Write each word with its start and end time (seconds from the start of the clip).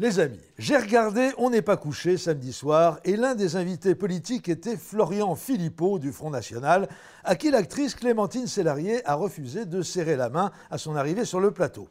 Les 0.00 0.18
amis, 0.18 0.40
j'ai 0.56 0.78
regardé 0.78 1.28
On 1.36 1.50
n'est 1.50 1.60
pas 1.60 1.76
couché 1.76 2.16
samedi 2.16 2.54
soir 2.54 3.00
et 3.04 3.16
l'un 3.16 3.34
des 3.34 3.56
invités 3.56 3.94
politiques 3.94 4.48
était 4.48 4.78
Florian 4.78 5.34
Philippot 5.34 5.98
du 5.98 6.10
Front 6.10 6.30
National, 6.30 6.88
à 7.22 7.36
qui 7.36 7.50
l'actrice 7.50 7.94
Clémentine 7.94 8.46
Sélarié 8.46 9.06
a 9.06 9.14
refusé 9.14 9.66
de 9.66 9.82
serrer 9.82 10.16
la 10.16 10.30
main 10.30 10.52
à 10.70 10.78
son 10.78 10.96
arrivée 10.96 11.26
sur 11.26 11.38
le 11.38 11.50
plateau. 11.50 11.86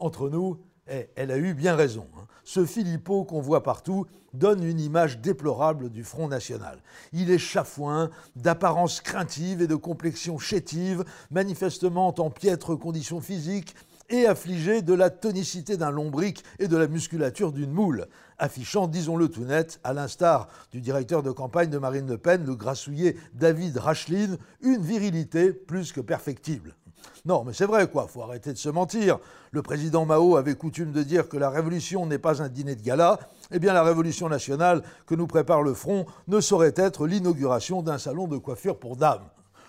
Entre 0.00 0.28
nous, 0.28 0.58
eh, 0.90 1.08
elle 1.14 1.30
a 1.30 1.38
eu 1.38 1.54
bien 1.54 1.76
raison. 1.76 2.08
Hein. 2.18 2.26
Ce 2.42 2.64
Philippot 2.64 3.22
qu'on 3.22 3.40
voit 3.40 3.62
partout 3.62 4.06
donne 4.34 4.64
une 4.64 4.80
image 4.80 5.20
déplorable 5.20 5.88
du 5.88 6.02
Front 6.02 6.26
National. 6.26 6.82
Il 7.12 7.30
est 7.30 7.38
chafouin, 7.38 8.10
d'apparence 8.34 9.00
craintive 9.00 9.62
et 9.62 9.68
de 9.68 9.76
complexion 9.76 10.36
chétive, 10.36 11.04
manifestement 11.30 12.12
en 12.18 12.30
piètre 12.30 12.74
condition 12.74 13.20
physique, 13.20 13.76
et 14.12 14.26
affligé 14.26 14.82
de 14.82 14.94
la 14.94 15.10
tonicité 15.10 15.76
d'un 15.76 15.90
lombric 15.90 16.44
et 16.58 16.68
de 16.68 16.76
la 16.76 16.86
musculature 16.86 17.50
d'une 17.50 17.72
moule, 17.72 18.06
affichant, 18.38 18.86
disons-le 18.86 19.28
tout 19.28 19.44
net, 19.44 19.80
à 19.82 19.94
l'instar 19.94 20.48
du 20.70 20.80
directeur 20.80 21.22
de 21.22 21.30
campagne 21.30 21.70
de 21.70 21.78
Marine 21.78 22.06
Le 22.06 22.18
Pen, 22.18 22.44
le 22.44 22.54
grassouillet 22.54 23.16
David 23.32 23.78
Racheline, 23.78 24.36
une 24.60 24.82
virilité 24.82 25.52
plus 25.52 25.92
que 25.92 26.00
perfectible. 26.00 26.76
Non, 27.24 27.42
mais 27.44 27.52
c'est 27.52 27.66
vrai, 27.66 27.88
quoi, 27.88 28.06
faut 28.06 28.22
arrêter 28.22 28.52
de 28.52 28.58
se 28.58 28.68
mentir. 28.68 29.18
Le 29.50 29.62
président 29.62 30.04
Mao 30.04 30.36
avait 30.36 30.56
coutume 30.56 30.92
de 30.92 31.02
dire 31.02 31.28
que 31.28 31.36
la 31.36 31.50
révolution 31.50 32.04
n'est 32.04 32.18
pas 32.18 32.42
un 32.42 32.48
dîner 32.48 32.74
de 32.74 32.82
gala. 32.82 33.18
Eh 33.50 33.58
bien, 33.58 33.72
la 33.72 33.82
révolution 33.82 34.28
nationale 34.28 34.82
que 35.06 35.14
nous 35.14 35.26
prépare 35.26 35.62
le 35.62 35.72
Front 35.72 36.04
ne 36.28 36.40
saurait 36.40 36.74
être 36.76 37.06
l'inauguration 37.06 37.82
d'un 37.82 37.98
salon 37.98 38.26
de 38.26 38.38
coiffure 38.38 38.78
pour 38.78 38.96
dames. 38.96 39.24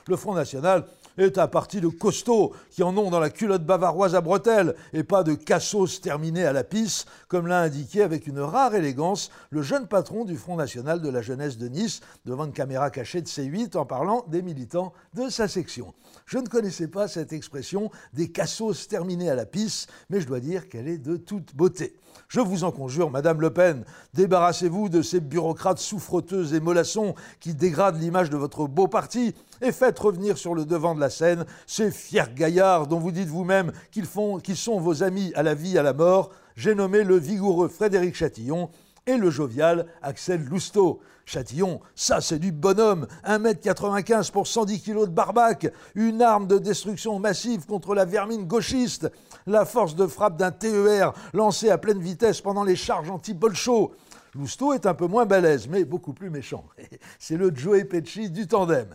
Le 0.07 0.15
Front 0.15 0.33
National 0.33 0.85
est 1.17 1.37
un 1.37 1.47
parti 1.47 1.81
de 1.81 1.87
costauds 1.87 2.53
qui 2.69 2.83
en 2.83 2.97
ont 2.97 3.09
dans 3.09 3.19
la 3.19 3.29
culotte 3.29 3.65
bavaroise 3.65 4.15
à 4.15 4.21
bretelles 4.21 4.75
et 4.93 5.03
pas 5.03 5.23
de 5.23 5.33
cassos 5.33 6.01
terminés 6.01 6.45
à 6.45 6.53
la 6.53 6.63
pisse, 6.63 7.05
comme 7.27 7.47
l'a 7.47 7.61
indiqué 7.61 8.01
avec 8.01 8.27
une 8.27 8.39
rare 8.39 8.75
élégance 8.75 9.29
le 9.49 9.61
jeune 9.61 9.87
patron 9.87 10.25
du 10.25 10.37
Front 10.37 10.55
National 10.55 11.01
de 11.01 11.09
la 11.09 11.21
Jeunesse 11.21 11.57
de 11.57 11.67
Nice 11.67 12.01
devant 12.25 12.45
une 12.45 12.53
caméra 12.53 12.89
cachée 12.89 13.21
de 13.21 13.27
C8 13.27 13.77
en 13.77 13.85
parlant 13.85 14.25
des 14.27 14.41
militants 14.41 14.93
de 15.13 15.29
sa 15.29 15.47
section. 15.47 15.93
Je 16.25 16.37
ne 16.37 16.47
connaissais 16.47 16.87
pas 16.87 17.07
cette 17.07 17.33
expression 17.33 17.91
des 18.13 18.31
cassos 18.31 18.87
terminés 18.87 19.29
à 19.29 19.35
la 19.35 19.45
pisse, 19.45 19.87
mais 20.09 20.21
je 20.21 20.27
dois 20.27 20.39
dire 20.39 20.69
qu'elle 20.69 20.87
est 20.87 20.97
de 20.97 21.17
toute 21.17 21.55
beauté. 21.55 21.95
Je 22.27 22.39
vous 22.39 22.63
en 22.63 22.71
conjure, 22.71 23.11
Madame 23.11 23.41
Le 23.41 23.51
Pen, 23.51 23.83
débarrassez-vous 24.13 24.89
de 24.89 25.01
ces 25.01 25.19
bureaucrates 25.19 25.79
souffroteuses 25.79 26.53
et 26.53 26.59
mollassons 26.59 27.15
qui 27.39 27.53
dégradent 27.53 27.99
l'image 27.99 28.29
de 28.29 28.37
votre 28.37 28.67
beau 28.67 28.87
parti 28.87 29.35
et 29.61 29.71
faites 29.71 29.99
revenir 29.99 30.37
sur 30.37 30.55
le 30.55 30.65
devant 30.65 30.95
de 30.95 30.99
la 30.99 31.02
scène 31.09 31.45
ces 31.67 31.91
fiers 31.91 32.33
gaillards 32.35 32.87
dont 32.87 32.99
vous 32.99 33.11
dites 33.11 33.27
vous-même 33.27 33.71
qu'ils, 33.91 34.05
sont 34.05 34.79
vos 34.79 35.03
amis 35.03 35.31
à 35.35 35.43
la 35.43 35.53
vie, 35.53 35.77
à 35.77 35.83
la 35.83 35.93
mort. 35.93 36.31
J'ai 36.55 36.75
nommé 36.75 37.03
le 37.03 37.17
vigoureux 37.17 37.67
Frédéric 37.67 38.15
Chatillon 38.15 38.69
et 39.05 39.17
le 39.17 39.29
jovial 39.29 39.87
Axel 40.01 40.43
Lousteau. 40.45 41.01
Chatillon, 41.25 41.79
ça 41.95 42.19
c'est 42.19 42.39
du 42.39 42.51
bonhomme, 42.51 43.07
1m95 43.25 44.31
pour 44.31 44.45
110 44.45 44.81
kg 44.81 45.01
de 45.01 45.05
barbac, 45.05 45.71
une 45.95 46.21
arme 46.21 46.47
de 46.47 46.57
destruction 46.57 47.17
massive 47.17 47.65
contre 47.65 47.95
la 47.95 48.03
vermine 48.03 48.45
gauchiste, 48.45 49.09
la 49.47 49.63
force 49.63 49.95
de 49.95 50.05
frappe 50.05 50.37
d'un 50.37 50.51
TER 50.51 51.13
lancé 51.33 51.69
à 51.69 51.77
pleine 51.77 52.01
vitesse 52.01 52.41
pendant 52.41 52.65
les 52.65 52.75
charges 52.75 53.09
anti-Bolcho. 53.09 53.93
Lousteau 54.35 54.73
est 54.73 54.85
un 54.85 54.95
peu 54.95 55.05
moins 55.05 55.25
balèze, 55.25 55.67
mais 55.67 55.85
beaucoup 55.85 56.13
plus 56.13 56.29
méchant. 56.29 56.65
C'est 57.19 57.37
le 57.37 57.55
Joey 57.55 57.85
Pesci 57.85 58.29
du 58.29 58.47
tandem. 58.47 58.87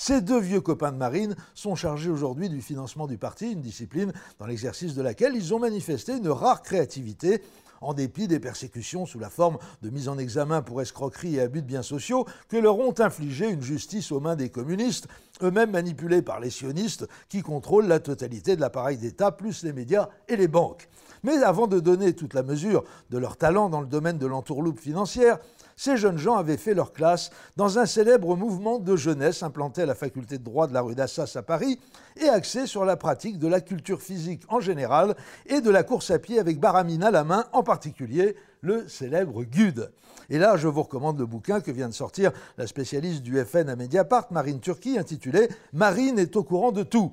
Ces 0.00 0.20
deux 0.20 0.38
vieux 0.38 0.60
copains 0.60 0.92
de 0.92 0.96
marine 0.96 1.34
sont 1.54 1.74
chargés 1.74 2.08
aujourd'hui 2.08 2.48
du 2.48 2.62
financement 2.62 3.08
du 3.08 3.18
parti, 3.18 3.50
une 3.50 3.60
discipline 3.60 4.12
dans 4.38 4.46
l'exercice 4.46 4.94
de 4.94 5.02
laquelle 5.02 5.34
ils 5.34 5.52
ont 5.54 5.58
manifesté 5.58 6.16
une 6.16 6.28
rare 6.28 6.62
créativité 6.62 7.42
en 7.80 7.94
dépit 7.94 8.28
des 8.28 8.38
persécutions 8.38 9.06
sous 9.06 9.18
la 9.18 9.28
forme 9.28 9.58
de 9.82 9.90
mise 9.90 10.08
en 10.08 10.16
examen 10.16 10.62
pour 10.62 10.80
escroquerie 10.80 11.34
et 11.34 11.40
abus 11.40 11.62
de 11.62 11.66
biens 11.66 11.82
sociaux 11.82 12.26
que 12.48 12.56
leur 12.56 12.78
ont 12.78 12.94
infligé 13.00 13.50
une 13.50 13.60
justice 13.60 14.12
aux 14.12 14.20
mains 14.20 14.36
des 14.36 14.50
communistes, 14.50 15.08
eux-mêmes 15.42 15.72
manipulés 15.72 16.22
par 16.22 16.38
les 16.38 16.50
sionistes 16.50 17.08
qui 17.28 17.42
contrôlent 17.42 17.88
la 17.88 17.98
totalité 17.98 18.54
de 18.54 18.60
l'appareil 18.60 18.98
d'État, 18.98 19.32
plus 19.32 19.64
les 19.64 19.72
médias 19.72 20.10
et 20.28 20.36
les 20.36 20.48
banques. 20.48 20.88
Mais 21.22 21.42
avant 21.42 21.66
de 21.66 21.80
donner 21.80 22.14
toute 22.14 22.34
la 22.34 22.42
mesure 22.42 22.84
de 23.10 23.18
leur 23.18 23.36
talent 23.36 23.68
dans 23.68 23.80
le 23.80 23.86
domaine 23.86 24.18
de 24.18 24.26
l'entourloupe 24.26 24.80
financière, 24.80 25.38
ces 25.76 25.96
jeunes 25.96 26.18
gens 26.18 26.36
avaient 26.36 26.56
fait 26.56 26.74
leur 26.74 26.92
classe 26.92 27.30
dans 27.56 27.78
un 27.78 27.86
célèbre 27.86 28.36
mouvement 28.36 28.80
de 28.80 28.96
jeunesse 28.96 29.44
implanté 29.44 29.82
à 29.82 29.86
la 29.86 29.94
faculté 29.94 30.36
de 30.36 30.42
droit 30.42 30.66
de 30.66 30.74
la 30.74 30.80
rue 30.80 30.96
d'Assas 30.96 31.34
à 31.36 31.42
Paris 31.42 31.78
et 32.16 32.28
axé 32.28 32.66
sur 32.66 32.84
la 32.84 32.96
pratique 32.96 33.38
de 33.38 33.46
la 33.46 33.60
culture 33.60 34.02
physique 34.02 34.42
en 34.48 34.58
général 34.58 35.14
et 35.46 35.60
de 35.60 35.70
la 35.70 35.84
course 35.84 36.10
à 36.10 36.18
pied 36.18 36.40
avec 36.40 36.58
baramine 36.58 37.04
à 37.04 37.12
la 37.12 37.22
main, 37.22 37.44
en 37.52 37.62
particulier 37.62 38.34
le 38.60 38.88
célèbre 38.88 39.44
GUD. 39.44 39.92
Et 40.30 40.38
là, 40.38 40.56
je 40.56 40.66
vous 40.66 40.82
recommande 40.82 41.18
le 41.18 41.26
bouquin 41.26 41.60
que 41.60 41.70
vient 41.70 41.88
de 41.88 41.94
sortir 41.94 42.32
la 42.56 42.66
spécialiste 42.66 43.22
du 43.22 43.42
FN 43.44 43.68
à 43.68 43.76
Mediapart, 43.76 44.26
Marine 44.32 44.58
Turquie, 44.60 44.98
intitulé 44.98 45.48
Marine 45.72 46.18
est 46.18 46.34
au 46.34 46.42
courant 46.42 46.72
de 46.72 46.82
tout 46.82 47.12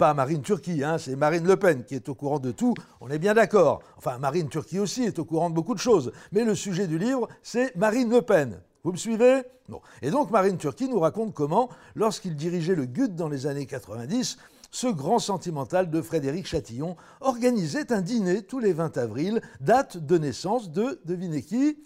pas 0.00 0.14
Marine 0.14 0.40
Turquie, 0.40 0.82
hein, 0.82 0.96
c'est 0.96 1.14
Marine 1.14 1.46
Le 1.46 1.56
Pen 1.56 1.84
qui 1.84 1.94
est 1.94 2.08
au 2.08 2.14
courant 2.14 2.38
de 2.38 2.52
tout, 2.52 2.72
on 3.02 3.10
est 3.10 3.18
bien 3.18 3.34
d'accord. 3.34 3.82
Enfin, 3.98 4.16
Marine 4.16 4.48
Turquie 4.48 4.78
aussi 4.78 5.02
est 5.02 5.18
au 5.18 5.26
courant 5.26 5.50
de 5.50 5.54
beaucoup 5.54 5.74
de 5.74 5.78
choses. 5.78 6.10
Mais 6.32 6.42
le 6.42 6.54
sujet 6.54 6.86
du 6.86 6.96
livre, 6.96 7.28
c'est 7.42 7.76
Marine 7.76 8.08
Le 8.08 8.22
Pen. 8.22 8.62
Vous 8.82 8.92
me 8.92 8.96
suivez? 8.96 9.42
Non. 9.68 9.82
Et 10.00 10.10
donc 10.10 10.30
Marine 10.30 10.56
Turquie 10.56 10.88
nous 10.88 11.00
raconte 11.00 11.34
comment, 11.34 11.68
lorsqu'il 11.94 12.34
dirigeait 12.34 12.74
le 12.74 12.86
GUD 12.86 13.14
dans 13.14 13.28
les 13.28 13.46
années 13.46 13.66
90, 13.66 14.38
ce 14.70 14.86
grand 14.86 15.18
sentimental 15.18 15.90
de 15.90 16.00
Frédéric 16.00 16.46
Chatillon 16.46 16.96
organisait 17.20 17.92
un 17.92 18.00
dîner 18.00 18.40
tous 18.40 18.58
les 18.58 18.72
20 18.72 18.96
avril, 18.96 19.42
date 19.60 19.98
de 19.98 20.16
naissance 20.16 20.70
de, 20.70 20.98
devinez 21.04 21.42
qui? 21.42 21.76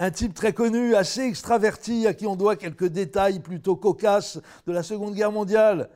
Un 0.00 0.10
type 0.10 0.34
très 0.34 0.52
connu, 0.52 0.96
assez 0.96 1.20
extraverti, 1.20 2.08
à 2.08 2.12
qui 2.12 2.26
on 2.26 2.34
doit 2.34 2.56
quelques 2.56 2.88
détails 2.88 3.38
plutôt 3.38 3.76
cocasses 3.76 4.40
de 4.66 4.72
la 4.72 4.82
Seconde 4.82 5.14
Guerre 5.14 5.30
mondiale. 5.30 5.90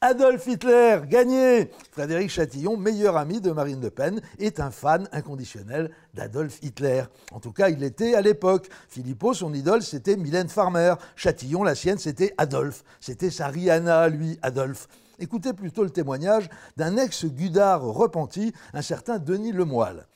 Adolf 0.00 0.46
Hitler, 0.46 1.00
gagné 1.08 1.72
Frédéric 1.90 2.30
Chatillon, 2.30 2.76
meilleur 2.76 3.16
ami 3.16 3.40
de 3.40 3.50
Marine 3.50 3.80
Le 3.80 3.90
Pen, 3.90 4.20
est 4.38 4.60
un 4.60 4.70
fan 4.70 5.08
inconditionnel 5.10 5.90
d'Adolf 6.14 6.60
Hitler. 6.62 7.02
En 7.32 7.40
tout 7.40 7.50
cas, 7.50 7.68
il 7.68 7.80
l'était 7.80 8.14
à 8.14 8.20
l'époque. 8.20 8.68
Philippot, 8.88 9.34
son 9.34 9.52
idole, 9.52 9.82
c'était 9.82 10.16
Mylène 10.16 10.48
Farmer. 10.48 10.94
Chatillon, 11.16 11.64
la 11.64 11.74
sienne, 11.74 11.98
c'était 11.98 12.32
Adolphe. 12.38 12.84
C'était 13.00 13.30
sa 13.30 13.48
Rihanna, 13.48 14.08
lui, 14.08 14.38
Adolphe. 14.40 14.86
Écoutez 15.18 15.52
plutôt 15.52 15.82
le 15.82 15.90
témoignage 15.90 16.48
d'un 16.76 16.96
ex-gudard 16.96 17.82
repenti, 17.82 18.52
un 18.74 18.82
certain 18.82 19.18
Denis 19.18 19.50
Lemoyle. 19.50 20.06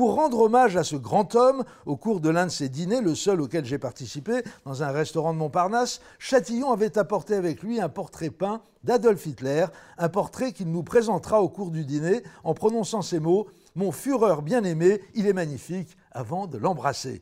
Pour 0.00 0.14
rendre 0.14 0.40
hommage 0.40 0.78
à 0.78 0.82
ce 0.82 0.96
grand 0.96 1.34
homme, 1.34 1.62
au 1.84 1.94
cours 1.94 2.20
de 2.20 2.30
l'un 2.30 2.46
de 2.46 2.50
ses 2.50 2.70
dîners, 2.70 3.02
le 3.02 3.14
seul 3.14 3.38
auquel 3.42 3.66
j'ai 3.66 3.76
participé, 3.76 4.42
dans 4.64 4.82
un 4.82 4.92
restaurant 4.92 5.34
de 5.34 5.38
Montparnasse, 5.38 6.00
Chatillon 6.18 6.72
avait 6.72 6.96
apporté 6.96 7.34
avec 7.34 7.62
lui 7.62 7.82
un 7.82 7.90
portrait 7.90 8.30
peint 8.30 8.62
d'Adolf 8.82 9.26
Hitler, 9.26 9.66
un 9.98 10.08
portrait 10.08 10.52
qu'il 10.52 10.72
nous 10.72 10.82
présentera 10.82 11.42
au 11.42 11.50
cours 11.50 11.70
du 11.70 11.84
dîner 11.84 12.22
en 12.44 12.54
prononçant 12.54 13.02
ces 13.02 13.20
mots 13.20 13.48
Mon 13.74 13.92
Führer 13.92 14.40
bien-aimé, 14.40 15.02
il 15.12 15.26
est 15.26 15.34
magnifique, 15.34 15.98
avant 16.12 16.46
de 16.46 16.56
l'embrasser. 16.56 17.20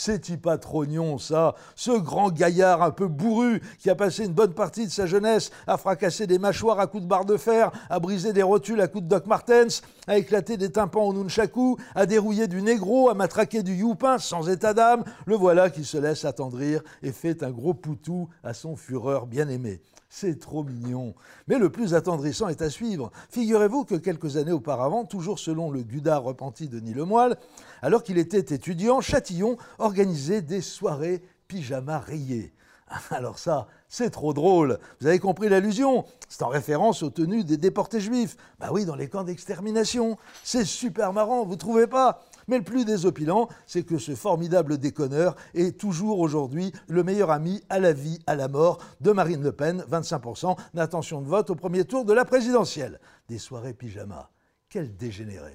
C'est-y 0.00 0.36
pas 0.36 0.58
trognon, 0.58 1.18
ça 1.18 1.56
Ce 1.74 1.90
grand 1.90 2.30
gaillard 2.30 2.84
un 2.84 2.92
peu 2.92 3.08
bourru 3.08 3.60
qui 3.80 3.90
a 3.90 3.96
passé 3.96 4.26
une 4.26 4.32
bonne 4.32 4.54
partie 4.54 4.86
de 4.86 4.92
sa 4.92 5.06
jeunesse 5.06 5.50
à 5.66 5.76
fracasser 5.76 6.28
des 6.28 6.38
mâchoires 6.38 6.78
à 6.78 6.86
coups 6.86 7.02
de 7.02 7.08
barre 7.08 7.24
de 7.24 7.36
fer, 7.36 7.72
à 7.90 7.98
briser 7.98 8.32
des 8.32 8.44
rotules 8.44 8.80
à 8.80 8.86
coups 8.86 9.02
de 9.02 9.08
Doc 9.08 9.26
Martens, 9.26 9.82
à 10.06 10.16
éclater 10.16 10.56
des 10.56 10.70
tympans 10.70 11.02
au 11.02 11.12
nunchaku, 11.12 11.78
à 11.96 12.06
dérouiller 12.06 12.46
du 12.46 12.62
négro, 12.62 13.10
à 13.10 13.14
matraquer 13.14 13.64
du 13.64 13.74
youpin 13.74 14.18
sans 14.18 14.48
état 14.48 14.72
d'âme, 14.72 15.02
le 15.26 15.34
voilà 15.34 15.68
qui 15.68 15.84
se 15.84 15.98
laisse 15.98 16.24
attendrir 16.24 16.80
et 17.02 17.10
fait 17.10 17.42
un 17.42 17.50
gros 17.50 17.74
poutou 17.74 18.28
à 18.44 18.54
son 18.54 18.76
fureur 18.76 19.26
bien-aimé. 19.26 19.80
C'est 20.10 20.38
trop 20.38 20.64
mignon. 20.64 21.14
Mais 21.48 21.58
le 21.58 21.68
plus 21.68 21.92
attendrissant 21.92 22.48
est 22.48 22.62
à 22.62 22.70
suivre. 22.70 23.10
Figurez-vous 23.28 23.84
que 23.84 23.94
quelques 23.94 24.38
années 24.38 24.52
auparavant, 24.52 25.04
toujours 25.04 25.38
selon 25.38 25.70
le 25.70 25.82
gudard 25.82 26.22
repenti 26.22 26.68
de 26.68 26.80
Lemoyle, 26.94 27.36
alors 27.82 28.02
qu'il 28.02 28.16
était 28.16 28.54
étudiant, 28.54 29.02
Châtillon 29.02 29.58
organisait 29.88 30.42
des 30.42 30.60
soirées 30.60 31.22
pyjama 31.48 31.98
rayées. 31.98 32.52
Alors 33.10 33.38
ça, 33.38 33.68
c'est 33.88 34.10
trop 34.10 34.34
drôle. 34.34 34.78
Vous 35.00 35.06
avez 35.06 35.18
compris 35.18 35.48
l'allusion? 35.48 36.04
C'est 36.28 36.42
en 36.42 36.48
référence 36.48 37.02
aux 37.02 37.08
tenues 37.08 37.42
des 37.42 37.56
déportés 37.56 38.00
juifs. 38.00 38.36
Bah 38.60 38.68
oui, 38.70 38.84
dans 38.84 38.96
les 38.96 39.08
camps 39.08 39.24
d'extermination. 39.24 40.18
C'est 40.44 40.66
super 40.66 41.14
marrant, 41.14 41.46
vous 41.46 41.56
trouvez 41.56 41.86
pas? 41.86 42.22
Mais 42.48 42.58
le 42.58 42.64
plus 42.64 42.84
désopilant, 42.84 43.48
c'est 43.66 43.82
que 43.82 43.96
ce 43.96 44.14
formidable 44.14 44.76
déconneur 44.76 45.36
est 45.54 45.78
toujours 45.78 46.20
aujourd'hui 46.20 46.70
le 46.86 47.02
meilleur 47.02 47.30
ami 47.30 47.62
à 47.70 47.78
la 47.78 47.94
vie, 47.94 48.18
à 48.26 48.34
la 48.34 48.48
mort 48.48 48.78
de 49.00 49.12
Marine 49.12 49.42
Le 49.42 49.52
Pen, 49.52 49.86
25% 49.90 50.54
d'intention 50.74 51.22
de 51.22 51.28
vote 51.28 51.48
au 51.48 51.54
premier 51.54 51.86
tour 51.86 52.04
de 52.04 52.12
la 52.12 52.26
présidentielle. 52.26 53.00
Des 53.28 53.38
soirées 53.38 53.72
pyjama. 53.72 54.30
Quel 54.68 54.94
dégénéré. 54.96 55.54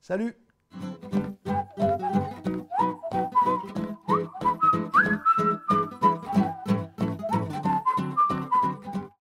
Salut 0.00 0.36